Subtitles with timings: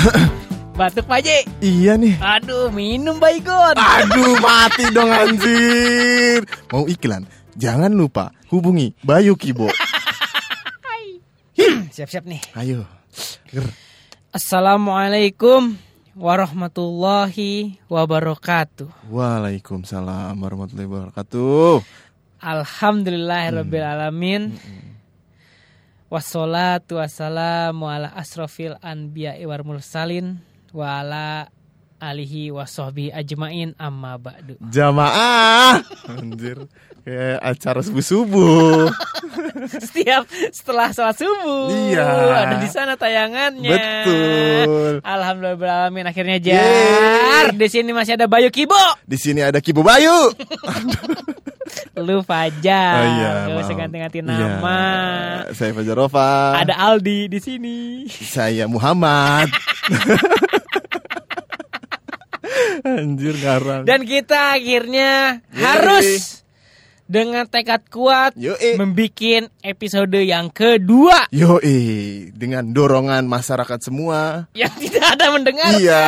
[0.80, 1.28] Batuk Pak.
[1.60, 2.16] Iya nih.
[2.20, 3.76] Aduh, minum Baygon.
[3.76, 6.40] Aduh, mati dong anjir.
[6.72, 7.28] Mau iklan?
[7.60, 9.68] Jangan lupa hubungi Bayu Kibo.
[11.96, 12.40] Siap-siap nih.
[12.56, 12.88] Ayo.
[13.52, 13.68] Ger.
[14.32, 15.76] Assalamualaikum
[16.16, 19.10] warahmatullahi wabarakatuh.
[19.12, 21.84] Waalaikumsalam warahmatullahi wabarakatuh.
[22.40, 24.56] Alhamdulillahirabbil alamin.
[26.10, 30.42] Wassalatu wassalamu ala asrofil anbiya'i wal mursalin
[30.74, 31.46] wa ala
[32.02, 32.66] alihi wa
[33.14, 34.58] ajmain amma ba'du.
[34.58, 35.78] Jamaah.
[36.10, 36.66] Anjir.
[37.06, 38.90] Kayak acara subuh-subuh.
[39.86, 42.10] Setiap setelah sholat subuh Iya.
[42.42, 43.70] ada di sana tayangannya.
[43.70, 44.92] Betul.
[45.06, 47.54] Alhamdulillah akhirnya jar.
[47.54, 48.74] Di sini masih ada Bayu Kibo.
[49.06, 50.10] Di sini ada Kibo Bayu.
[51.96, 52.94] Lu Fajar.
[52.96, 54.26] Oh, iya, Gak usah ganti-ganti Iya.
[54.26, 54.80] nama.
[55.50, 56.30] Saya Fajarova.
[56.56, 57.78] Ada Aldi di sini.
[58.06, 59.50] Saya Muhammad.
[62.80, 63.84] Anjir garang.
[63.84, 65.60] Dan kita akhirnya Yeay.
[65.60, 66.40] harus
[67.04, 68.78] dengan tekad kuat Yoi.
[68.78, 74.46] membikin episode yang kedua Yoi, dengan dorongan masyarakat semua.
[74.54, 75.74] yang tidak ada mendengar.
[75.74, 76.06] Iya,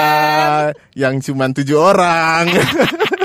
[0.95, 2.47] yang cuma tujuh orang.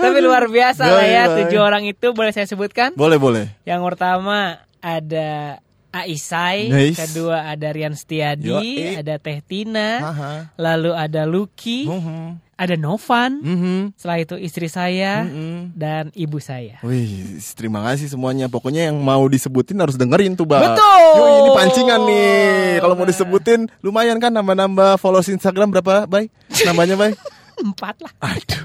[0.00, 2.92] Tapi luar biasa lah ya tujuh orang itu boleh saya sebutkan.
[2.94, 3.44] boleh boleh.
[3.62, 4.38] Yang pertama
[4.80, 7.02] ada Aisai, Nice.
[7.02, 8.94] kedua ada Rian Setiadi, Yoi.
[8.96, 10.32] ada Teh Tina, Haha.
[10.54, 12.38] lalu ada Lucky, Mhm.
[12.54, 13.98] ada Novan, Mhm.
[13.98, 15.74] setelah itu istri saya Mhm.
[15.74, 16.78] dan ibu saya.
[16.86, 18.46] Wih, terima kasih semuanya.
[18.46, 20.62] Pokoknya yang mau disebutin harus dengerin tuh, Bang.
[20.62, 21.02] Betul.
[21.18, 22.78] Yoi, ini pancingan nih.
[22.78, 26.30] Kalau mau disebutin, lumayan kan nambah-nambah follows Instagram berapa, Bay?
[26.62, 27.18] Nambahnya, Bay?
[27.60, 28.14] Empat lah.
[28.22, 28.62] Aduh.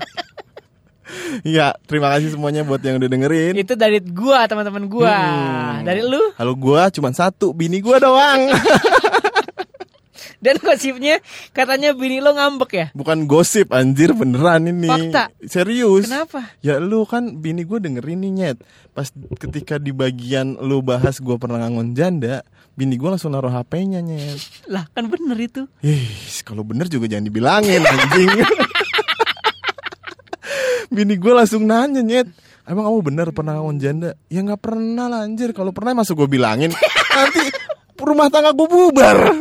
[1.46, 3.54] Iya, terima kasih semuanya buat yang udah dengerin.
[3.54, 5.14] Itu dari gua teman-teman gua.
[5.14, 5.86] Hmm.
[5.86, 8.50] Dari lu Halo gua cuma satu, bini gua doang.
[10.46, 11.18] dan gosipnya
[11.58, 12.88] katanya bini lo ngambek ya.
[12.94, 14.86] Bukan gosip anjir beneran ini.
[14.90, 15.34] Fakta.
[15.46, 16.06] Serius.
[16.06, 16.54] Kenapa?
[16.62, 18.58] Ya lu kan bini gua dengerin nih nyet.
[18.94, 19.10] Pas
[19.42, 22.46] ketika di bagian lu bahas gua pernah ngangon janda,
[22.78, 24.70] bini gua langsung naruh HP-nya nyet.
[24.70, 25.66] Lah kan bener itu.
[25.82, 26.06] Ih,
[26.46, 28.30] kalau bener juga jangan dibilangin anjing.
[30.96, 32.32] bini gua langsung nanya nyet.
[32.66, 34.10] Emang kamu bener pernah ngangon janda?
[34.32, 35.52] Ya nggak pernah lah anjir.
[35.52, 36.72] Kalau pernah masuk gua bilangin.
[37.20, 37.52] Nanti
[38.00, 39.18] rumah tangga gua bubar.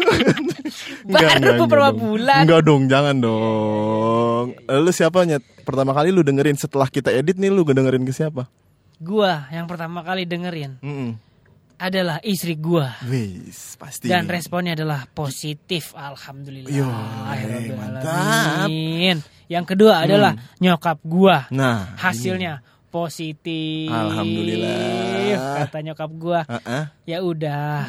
[1.05, 2.49] Baru beberapa bulan.
[2.49, 4.47] Enggak dong, jangan dong.
[4.67, 5.45] Lu siapa nyet?
[5.63, 8.51] Pertama kali lu dengerin setelah kita edit nih lu dengerin ke siapa?
[8.99, 11.34] Gua yang pertama kali dengerin Mm
[11.77, 12.95] adalah istri gua.
[13.05, 14.07] Wis, pasti.
[14.07, 16.71] Dan responnya adalah positif, alhamdulillah.
[16.71, 18.67] Yo, Rabbil mantap.
[18.67, 19.19] alamin.
[19.45, 21.47] Yang kedua adalah nyokap gua.
[21.51, 23.91] Nah, Hasilnya positif.
[23.91, 25.67] Alhamdulillah.
[25.67, 26.53] Kata nyokap gua, ini.
[26.57, 26.85] Heeh.
[27.07, 27.85] ya udah.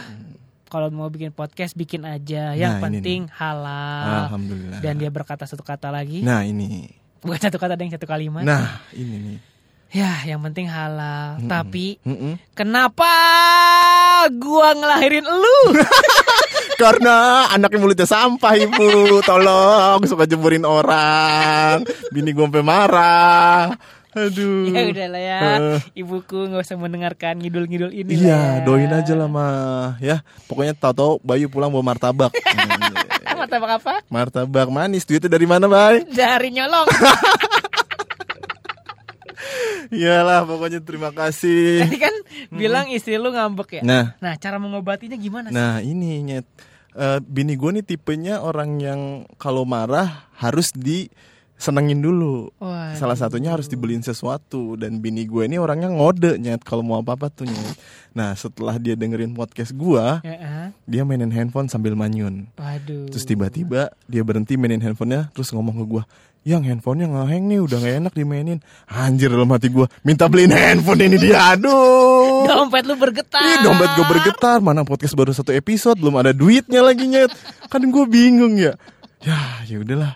[0.65, 2.51] Kalau mau bikin podcast bikin aja.
[2.51, 4.25] Yang Nah, ini penting halal.
[4.27, 4.79] Alhamdulillah.
[4.81, 6.89] Dan dia berkata satu kata lagi, Nah, ini.
[7.21, 8.43] bukan satu kata dan satu kalimat.
[8.43, 9.39] Nah, ini nih.
[9.95, 11.39] Ya, yang penting halal.
[11.47, 12.35] Tapi Mm-mm.
[12.51, 13.07] kenapa
[14.35, 15.59] gua ngelahirin elu?
[16.83, 23.71] Karena anaknya mulutnya sampah ibu Tolong suka jemurin orang Bini gue sampai marah
[24.11, 25.39] Aduh ya udah lah ya.
[25.39, 25.79] Eh.
[26.03, 28.15] Ibuku nggak usah mendengarkan ngidul-ngidul ini.
[28.15, 28.63] Iya ya.
[28.63, 32.35] doain aja lah mah Ya pokoknya tahu-tahu Bayu pulang bawa martabak
[33.39, 33.93] Martabak apa?
[34.11, 36.03] Martabak manis Duitnya dari mana Bay?
[36.07, 36.87] Dari nyolong.
[39.93, 42.15] Iyalah pokoknya terima kasih Tadi kan
[42.49, 43.83] bilang istri lu ngambek ya.
[43.85, 45.55] Nah Nah, cara mengobatinya gimana sih?
[45.55, 46.47] Nah ini nyet
[46.95, 49.01] Eh, Bini gue nih tipenya orang yang
[49.35, 50.71] kalau marah harus
[51.55, 52.99] disenengin dulu Waduh.
[52.99, 57.31] Salah satunya harus dibeliin sesuatu dan bini gue ini orangnya ngode nyet kalau mau apa-apa
[57.31, 57.75] tuh nyet.
[58.15, 60.67] Nah setelah dia dengerin podcast gue, Ya, ah.
[60.87, 62.47] dia mainin handphone sambil manyun.
[62.55, 63.11] Waduh.
[63.11, 66.03] Terus tiba-tiba dia berhenti mainin handphonenya, terus ngomong ke gue,
[66.47, 68.59] yang handphonenya ngeheng nih udah gak enak dimainin.
[68.87, 72.47] Anjir dalam hati gue, minta beliin handphone ini dia, aduh.
[72.51, 73.43] dompet lu bergetar.
[73.43, 77.35] Ih dompet gue bergetar, mana podcast baru satu episode, belum ada duitnya lagi nyet.
[77.67, 78.79] Kan gue bingung ya.
[79.19, 80.15] Ya, ya udahlah.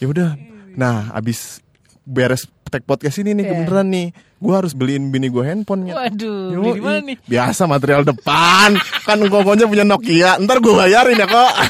[0.00, 0.53] Ya udah.
[0.74, 1.62] Nah, abis
[2.02, 3.50] beres tag podcast ini nih Iya.
[3.54, 4.06] kebeneran nih,
[4.36, 5.94] gue harus beliin bini gue handphone nyet.
[5.94, 6.62] Waduh, Yoi.
[6.68, 7.16] beli mana nih?
[7.24, 8.74] Biasa material depan.
[9.06, 10.36] kan kokonya punya Nokia.
[10.36, 11.52] Ntar gue bayarin ya kok.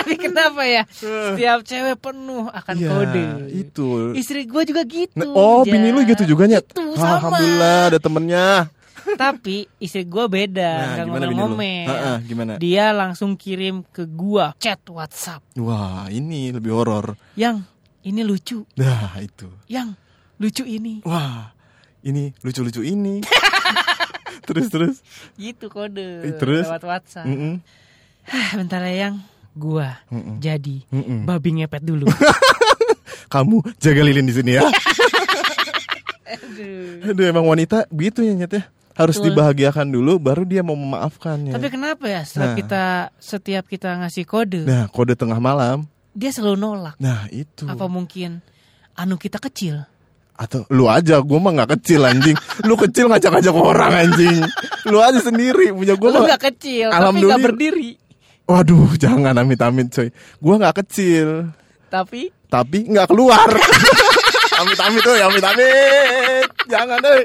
[0.00, 0.82] Tapi kenapa ya?
[0.88, 3.24] Setiap cewek penuh akan Iya, kode.
[3.52, 3.88] itu.
[4.16, 5.12] Istri gua juga gitu.
[5.14, 5.76] Nah, oh, Jan.
[5.76, 6.64] bini lu gitu juga nyet.
[6.66, 7.20] Gitu, sama.
[7.20, 8.48] Alhamdulillah ada temennya.
[9.16, 11.12] Tapi istri gua beda, Nah, lu?
[11.12, 11.86] ngomel-ngomel.
[12.22, 12.52] Gimana?
[12.56, 15.44] Dia langsung kirim ke gua chat WhatsApp.
[15.56, 17.14] Wah, ini lebih horor.
[17.34, 17.64] Yang
[18.00, 19.48] ini lucu, Nah, itu.
[19.66, 19.92] yang
[20.36, 21.04] lucu ini.
[21.04, 21.52] Wah,
[22.00, 23.20] ini lucu-lucu ini.
[24.48, 24.96] terus terus.
[25.36, 26.24] Gitu kode.
[26.24, 26.64] Eh, terus?
[26.64, 27.28] Lewat WhatsApp.
[27.28, 27.60] Mm-mm.
[28.24, 29.16] Hah, bentar ya yang
[29.52, 30.38] gua Mm-mm.
[30.38, 31.24] jadi Mm-mm.
[31.24, 32.06] babi ngepet dulu.
[33.32, 34.64] Kamu jaga lilin di sini ya.
[36.30, 37.10] Aduh.
[37.10, 38.62] Aduh emang wanita begitu ya nyet ya.
[39.00, 39.32] Harus Betul.
[39.32, 41.56] dibahagiakan dulu baru dia mau memaafkan ya.
[41.56, 42.56] Tapi kenapa ya setelah Nah.
[42.60, 42.82] kita
[43.16, 45.88] setiap kita ngasih kode, Nah, kode tengah malam.
[46.12, 47.00] dia selalu nolak.
[47.00, 47.64] Nah, itu.
[47.64, 48.44] Apa mungkin
[48.92, 49.88] anu kita kecil?
[50.34, 52.36] Atau lu aja, gua mah nggak kecil anjing.
[52.62, 54.40] Lu kecil ngajak-ngajak orang anjing.
[54.84, 56.12] Lu aja sendiri punya gua.
[56.12, 57.90] Lu nggak kecil, tapi nggak berdiri.
[58.44, 60.08] Waduh, jangan amit-amit coy.
[60.36, 61.52] Gua nggak kecil,
[61.88, 63.48] Tapi tapi nggak keluar.
[64.60, 66.48] amit-amit tuh, amit-amit.
[66.66, 67.22] Jangan deh.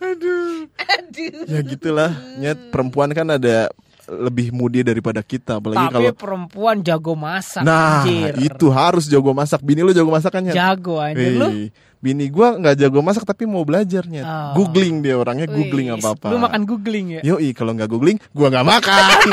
[0.00, 0.49] Aduh.
[0.90, 1.46] Aduh.
[1.46, 2.10] Ya gitulah.
[2.36, 3.70] Nyet perempuan kan ada
[4.10, 7.62] lebih muda daripada kita, apalagi Tapi kalau perempuan jago masak.
[7.62, 8.34] Nah, anjir.
[8.42, 9.62] itu harus jago masak.
[9.62, 10.54] Bini lu jago masak kan, Nyet?
[10.58, 11.48] jago anjir lu.
[12.00, 14.22] Bini gua nggak jago masak tapi mau belajarnya.
[14.24, 14.64] Oh.
[14.64, 16.26] Googling dia orangnya googling Wih, apa-apa.
[16.26, 17.36] Lu makan googling ya?
[17.36, 19.04] Yoi, kalau nggak googling, gua nggak makan.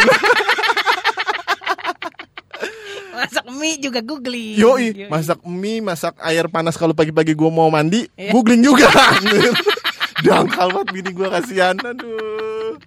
[3.18, 4.62] Masak mie juga googling.
[4.62, 8.30] Yoi, masak mie, masak air panas kalau pagi-pagi gua mau mandi, Iya.
[8.30, 8.86] googling juga.
[10.20, 11.76] Dangkal banget bini gua kasihan.
[11.76, 12.78] Aduh.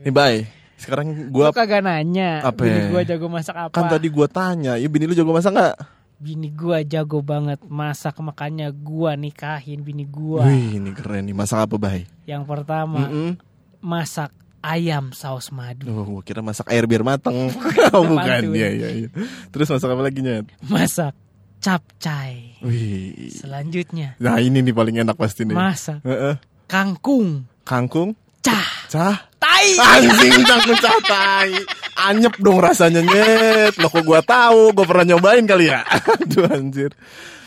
[0.00, 0.44] Nih, bye.
[0.76, 2.44] Sekarang Gua gua kagak nanya.
[2.44, 2.86] Apa Bini ya?
[2.90, 3.72] gua jago masak apa?
[3.72, 5.76] kan tadi gua tanya, ya bini lu jago masak nggak?
[6.14, 10.44] Bini gua jago banget masak makanya gua nikahin bini gua.
[10.44, 11.32] Wih, ini keren nih.
[11.32, 12.04] Masak apa, bye?
[12.24, 13.40] Yang pertama Mm-mm.
[13.80, 14.28] masak
[14.60, 15.88] ayam saus madu.
[15.88, 17.48] Oh, kira masak air biar mateng.
[17.92, 18.52] oh, bukan.
[18.52, 19.08] Iya, iya, iya.
[19.48, 20.48] Terus masak apa lagi, Nyet?
[20.64, 21.16] Masak
[21.64, 22.60] capcay.
[22.60, 23.32] Wih.
[23.32, 25.56] Selanjutnya Nah, ini nih paling enak pasti nih.
[25.56, 26.36] masak Heeh.
[26.68, 28.12] kangkung Kangkung,
[28.44, 29.16] cah cah.
[29.40, 29.72] tai.
[29.80, 31.48] Anjing kangkung cah tai.
[31.96, 33.74] Anyep dong rasanya nyet.
[33.76, 35.86] Loh kok gua tahu, gua pernah nyobain kali ya.
[36.14, 36.90] Aduh anjir.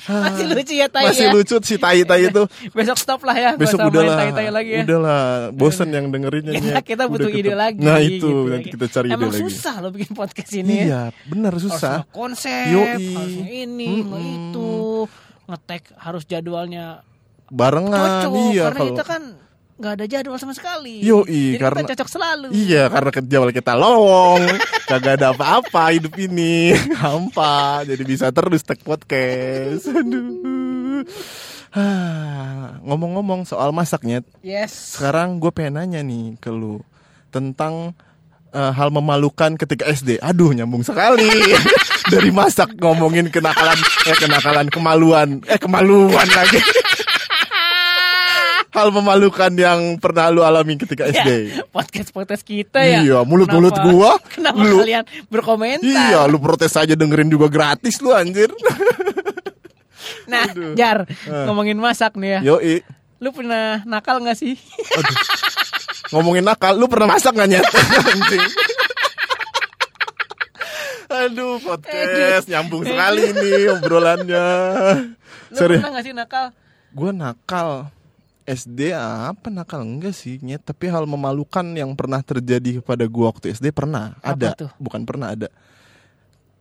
[0.07, 1.35] Ah, Masih lucu ya tai Masih ya.
[1.35, 2.47] lucu si tai-tai itu.
[2.79, 3.51] Besok stop lah ya.
[3.53, 4.17] Besok udah lah.
[4.17, 4.81] tai-tai lagi ya.
[4.87, 7.59] Udah lah, bosen yang dengerinnya Kita, kita Udah butuh ide ketemu.
[7.59, 7.79] lagi.
[7.83, 8.31] Nah, itu gitu.
[8.47, 9.43] nanti kita cari Emang ide lagi.
[9.43, 10.83] susah loh bikin podcast ini ya.
[10.87, 11.95] Iya, benar Harus susah.
[12.09, 13.03] konsep, Yoi.
[13.11, 14.15] harusnya ini, Mm-mm.
[14.47, 14.71] itu,
[15.43, 17.03] ngetek harus jadwalnya
[17.47, 18.51] Barengan, cocok.
[18.51, 19.23] iya karena kalau kita kan
[19.77, 21.05] nggak ada jadwal sama sekali.
[21.05, 22.47] Yoi, Jadi karena- kita cocok selalu.
[22.49, 24.41] Iya karena kejawab kita lowong.
[24.89, 26.73] Kagak ada apa-apa hidup ini.
[27.01, 27.85] Hampa.
[27.85, 29.85] Jadi bisa terus tag podcast.
[29.85, 31.05] Aduh.
[32.81, 34.97] Ngomong-ngomong soal masaknya Yes.
[34.97, 36.81] Sekarang gue pengen nanya nih ke lu
[37.29, 37.93] Tentang
[38.49, 41.27] eh, hal memalukan ketika SD Aduh nyambung sekali.
[42.11, 43.77] Dari masak ngomongin kenakalan
[44.07, 46.57] Eh kenakalan kemaluan Eh kemaluan lagi
[48.67, 52.99] Hal memalukan yang pernah lu alami ketika SD Podcast podcast kita ya.
[53.01, 55.87] Iya, mulut-mulut Kenapa- gua, Kenapa lu- kalian berkomentar?
[55.87, 58.51] Iya, lu protes aja dengerin juga gratis lu anjir.
[60.27, 60.75] Nah, Aduh.
[60.75, 61.45] Jar, Eh.
[61.47, 62.55] ngomongin masak nih ya.
[62.55, 62.83] Yoi.
[63.19, 64.59] Lu pernah nakal gak sih?
[66.11, 67.63] Ngomongin nakal, lu pernah masak gak nyet?
[68.11, 68.43] Anjing.
[71.07, 74.47] Aduh, podcast nyambung sekali nih obrolannya.
[75.47, 76.45] Lu Sorry, pernah gak sih nakal?
[76.87, 77.69] gue nakal.
[78.47, 83.51] SD apa nakal enggak sih nyet tapi hal memalukan yang pernah terjadi kepada gua waktu
[83.51, 84.71] SD pernah Apa ada tuh?
[84.79, 85.51] bukan pernah ada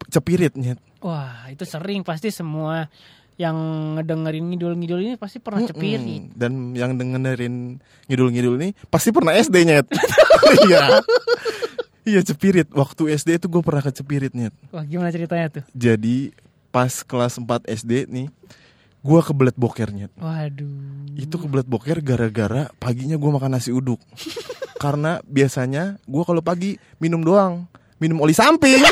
[0.06, 2.90] cepirit nyet Wah, itu sering pasti semua
[3.36, 3.54] yang
[3.94, 5.70] ngedengerin ngidul-ngidul ini pasti pernah Mm-mm.
[5.70, 6.22] cepirit.
[6.34, 9.86] Dan yang dengerin ngidul-ngidul ini pasti pernah SD nyet.
[10.66, 11.04] Iya.
[12.02, 12.72] Iya cepirit.
[12.72, 14.54] Waktu SD itu gue pernah ke cepirit nyet.
[14.72, 15.64] Wah, gimana ceritanya tuh?
[15.76, 16.32] Jadi
[16.72, 18.26] pas kelas 4 SD nih,
[19.06, 20.10] gue kebelet boker nyet.
[20.16, 21.14] Waduh.
[21.14, 24.02] Itu kebelet boker gara-gara paginya gue makan nasi uduk.
[24.82, 27.64] Karena biasanya gue kalau pagi minum doang,
[27.96, 28.82] minum oli samping.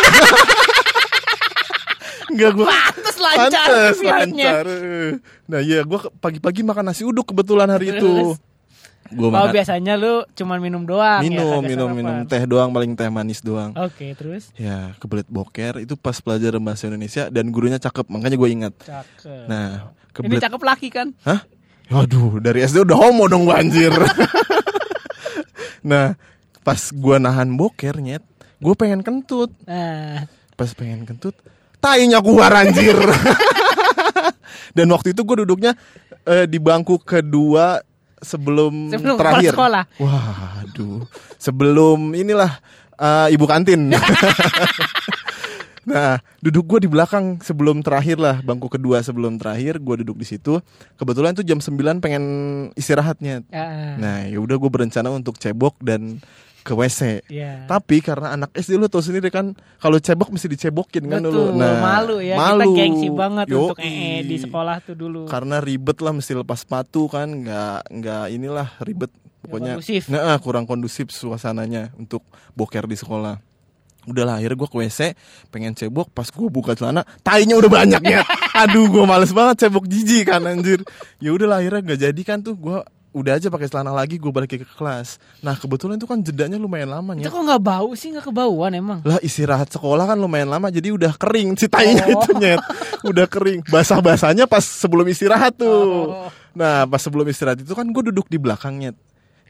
[2.25, 4.65] Enggak gue Pantes lancar Pantes, lancar.
[5.45, 8.35] Nah iya gue pagi-pagi makan nasi uduk kebetulan hari itu.
[9.07, 11.99] Gue Oh, makan biasanya lu cuman minum doang ya, minum kagak minum sarapan.
[12.01, 13.71] minum teh doang paling teh manis doang.
[13.77, 18.49] Oke, terus Ya kebelet boker itu pas pelajaran bahasa Indonesia dan gurunya cakep makanya gue
[18.51, 18.75] ingat.
[18.81, 19.45] cakep.
[19.47, 20.43] Nah ini kebelet.
[20.43, 21.09] cakep laki kan?
[21.23, 21.41] Hah?
[21.85, 23.91] Waduh dari SD udah homo dong gua anjir.
[25.85, 26.15] nah
[26.61, 28.25] pas gue nahan boker nyet,
[28.57, 29.53] gue pengen kentut.
[29.65, 31.37] Nah, Pas pengen kentut,
[31.77, 32.97] tainya keluar anjir.
[34.77, 35.77] Dan waktu itu gue duduknya
[36.25, 37.85] eh, di bangku kedua
[38.17, 39.53] sebelum, Sebelum terakhir.
[39.53, 39.85] sekolah.
[40.01, 41.05] Waduh,
[41.37, 42.49] sebelum inilah
[42.97, 43.93] eh, ibu kantin.
[45.85, 50.27] nah, duduk gue di belakang sebelum terakhir lah, bangku kedua sebelum terakhir gue duduk di
[50.27, 50.61] situ.
[50.97, 52.25] Kebetulan tuh jam 9 pengen
[52.75, 53.45] istirahatnya.
[53.53, 56.21] ah, Nah, ya udah gue berencana untuk cebok dan
[56.65, 57.29] ke WC.
[57.29, 57.69] ya.
[57.69, 61.61] Tapi karena anak SD lu tau sendiri kan kalau cebok mesti dicebokin kan Betul, dulu.
[61.61, 62.41] Nah, malu ya.
[62.41, 62.73] Malu.
[62.73, 63.85] Kita gengsi banget untuk Yoi.
[63.85, 65.29] ee di sekolah tuh dulu.
[65.29, 69.13] Karena ribet lah mesti lepas sepatu kan, nggak nggak inilah ribet
[69.45, 70.09] pokoknya kondusif.
[70.09, 72.25] Nah, kurang kondusif suasananya untuk
[72.57, 73.37] boker di sekolah.
[74.05, 75.01] Udahlah akhirnya gue ke WC
[75.49, 78.21] pengen cebok pas gue buka celana tainya udah banyak ya.
[78.65, 80.85] Aduh gue males banget cebok jijik kan anjir.
[81.19, 82.79] Ya udahlah akhirnya gak jadi kan tuh gue
[83.15, 85.23] udah aja pakai celana lagi gue balik ke kelas.
[85.39, 87.31] Nah kebetulan itu kan jedanya lumayan lama Itu ya.
[87.31, 89.01] kok nggak bau sih nggak kebauan emang.
[89.07, 92.19] Lah istirahat sekolah kan lumayan lama jadi udah kering si tainya Oh.
[92.19, 92.59] itu nyet.
[93.07, 93.63] Udah kering.
[93.71, 96.11] Basah-basahnya pas sebelum istirahat tuh.
[96.11, 96.29] Oh.
[96.59, 98.91] Nah pas sebelum istirahat itu kan gue duduk di belakangnya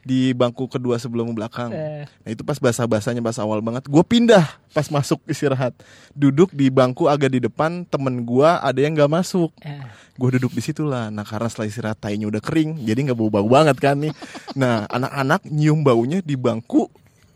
[0.05, 1.73] di bangku kedua sebelum belakang.
[1.73, 2.05] Eh.
[2.05, 5.73] Nah itu pas basah-basahnya pas awal banget, gue pindah pas masuk istirahat,
[6.13, 9.81] duduk di bangku agak di depan temen gue ada yang nggak masuk, Eh.
[10.13, 11.09] gue duduk di situ lah.
[11.09, 14.13] Nah karena setelah istirahat tainya udah kering, jadi nggak bau-bau banget kan nih.
[14.61, 16.87] Nah anak-anak nyium baunya di bangku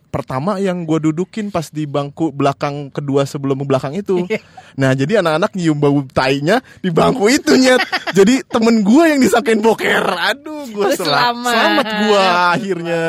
[0.09, 4.25] pertama yang gue dudukin pas di bangku belakang kedua sebelum belakang itu.
[4.75, 7.81] Nah jadi anak-anak nyium bau tainya di bangku itu nyet.
[8.17, 10.05] Jadi temen gue yang disangkain boker.
[10.33, 11.53] Aduh gue selamat.
[11.53, 11.85] selamat.
[11.85, 12.23] Gue
[12.57, 13.03] akhirnya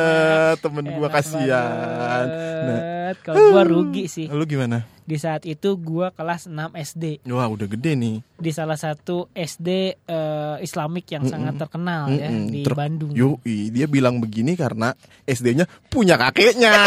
[0.61, 2.27] temen gue kasihan.
[2.61, 2.81] Nah,
[3.13, 3.17] banget.
[3.21, 4.27] Kalau gua rugi sih.
[4.27, 4.87] lu gimana?
[5.03, 8.23] Di saat itu gua kelas 6 SD Wah udah gede nih.
[8.33, 12.47] di salah satu SD eh, Islamik yang sangat terkenal ya Mm-mm.
[12.49, 13.11] di Ter- Bandung.
[13.11, 16.71] Yoi, dia bilang begini karena SD-nya punya kakeknya.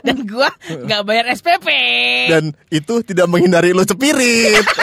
[0.00, 1.68] Dan gua nggak bayar SPP.
[2.28, 4.64] Dan itu tidak menghindari lu cepirit.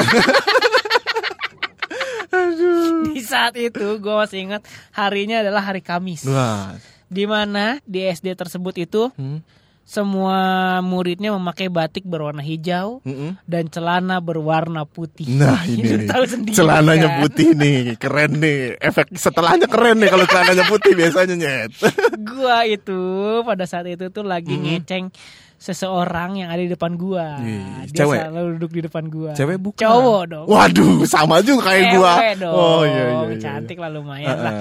[3.11, 6.23] Di saat itu gua masih ingat harinya adalah hari Kamis.
[6.23, 6.73] Wah.
[7.11, 9.43] Di mana di SD tersebut itu Hmm.
[9.83, 10.37] semua
[10.79, 13.35] muridnya memakai batik berwarna hijau Mm-mm.
[13.43, 15.27] dan celana berwarna putih.
[15.27, 16.07] Nah ini nih.
[16.07, 17.17] tahu sendiri, celananya kan?
[17.19, 21.71] putih nih keren nih efek setelahnya keren nih kalau celananya putih biasanya nyet
[22.29, 23.01] gua itu
[23.41, 24.63] pada saat itu tuh lagi Hmm.
[24.79, 25.05] ngeceng
[25.57, 27.37] seseorang yang ada di depan gua.
[27.37, 28.17] Wih, Dia cewek?
[28.23, 29.31] selalu duduk di depan gua.
[29.33, 30.45] cewek bukan Cowok dong.
[30.47, 32.53] waduh sama juga kayak gua Cewek dong.
[32.55, 33.37] oh iya iya, iya.
[33.37, 34.53] Cantik lah lumayan lah.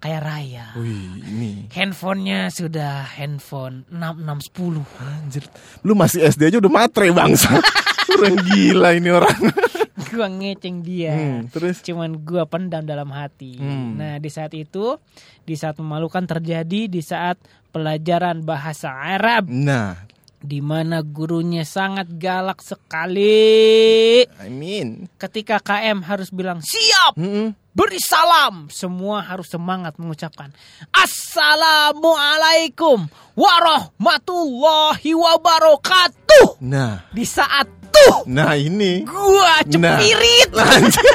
[0.00, 0.66] Kayak Raya.
[0.80, 4.80] wih ini Handphonenya sudah handphone 6610.
[4.96, 5.44] anjir
[5.84, 7.52] lu masih SD aja udah matre bangsa
[8.16, 9.36] orang gila ini orang
[10.10, 11.14] gua ngeceng dia.
[11.14, 13.54] Hmm, terus Cuman gua pendam dalam hati.
[13.54, 13.94] Hmm.
[13.94, 14.98] Nah, di saat itu,
[15.46, 17.38] di saat memalukan terjadi di saat
[17.70, 19.94] pelajaran bahasa Arab nah
[20.40, 24.24] di mana gurunya sangat galak sekali.
[24.24, 27.52] I mean Ketika KM harus bilang siap, Mm-mm.
[27.70, 30.50] Beri salam, semua harus semangat mengucapkan
[30.90, 33.06] Assalamualaikum
[33.38, 36.58] warahmatullahi wabarakatuh.
[36.60, 39.98] nah Di saat tuh nah ini gua Nah.
[39.98, 40.50] cepirit.
[40.54, 41.14] Anjir.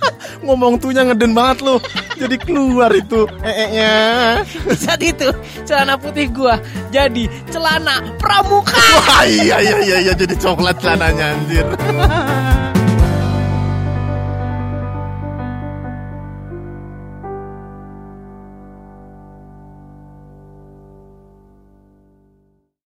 [0.46, 1.80] ngomong tuhnya ngeden banget lu
[2.14, 3.94] jadi keluar itu ee-nya
[4.46, 5.26] Di saat itu
[5.66, 8.78] celana putih gua jadi celana pramuka.
[8.78, 11.66] Wah iya iya iya iya jadi coklat celananya anjir